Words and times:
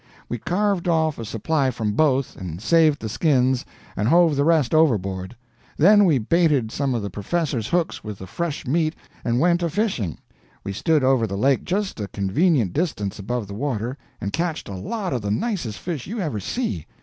We 0.27 0.39
carved 0.39 0.87
off 0.87 1.19
a 1.19 1.25
supply 1.25 1.69
from 1.69 1.91
both, 1.91 2.35
and 2.35 2.59
saved 2.59 3.01
the 3.03 3.07
skins, 3.07 3.65
and 3.95 4.07
hove 4.07 4.35
the 4.35 4.43
rest 4.43 4.73
overboard. 4.73 5.35
Then 5.77 6.05
we 6.05 6.17
baited 6.17 6.71
some 6.71 6.95
of 6.95 7.03
the 7.03 7.11
professor's 7.11 7.67
hooks 7.67 8.03
with 8.03 8.17
the 8.17 8.25
fresh 8.25 8.65
meat 8.65 8.95
and 9.23 9.39
went 9.39 9.61
a 9.61 9.69
fishing. 9.69 10.17
We 10.63 10.73
stood 10.73 11.03
over 11.03 11.27
the 11.27 11.37
lake 11.37 11.65
just 11.65 11.99
a 11.99 12.07
convenient 12.07 12.73
distance 12.73 13.19
above 13.19 13.45
the 13.45 13.53
water, 13.53 13.95
and 14.19 14.33
catched 14.33 14.67
a 14.67 14.75
lot 14.75 15.13
of 15.13 15.21
the 15.21 15.29
nicest 15.29 15.77
fish 15.77 16.07
you 16.07 16.19
ever 16.19 16.39
see. 16.39 16.87